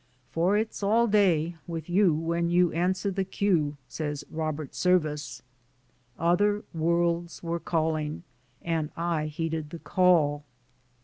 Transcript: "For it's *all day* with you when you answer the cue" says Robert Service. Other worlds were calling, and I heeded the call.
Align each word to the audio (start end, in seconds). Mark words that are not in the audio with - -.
"For 0.31 0.57
it's 0.57 0.81
*all 0.81 1.05
day* 1.05 1.57
with 1.67 1.87
you 1.87 2.11
when 2.11 2.49
you 2.49 2.71
answer 2.71 3.11
the 3.11 3.23
cue" 3.23 3.77
says 3.87 4.23
Robert 4.31 4.73
Service. 4.73 5.43
Other 6.17 6.63
worlds 6.73 7.43
were 7.43 7.59
calling, 7.59 8.23
and 8.63 8.89
I 8.97 9.27
heeded 9.27 9.69
the 9.69 9.77
call. 9.77 10.43